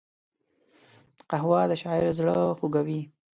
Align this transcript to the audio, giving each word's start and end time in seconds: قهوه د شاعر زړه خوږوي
قهوه 1.29 1.61
د 1.69 1.73
شاعر 1.81 2.05
زړه 2.19 2.35
خوږوي 2.57 3.01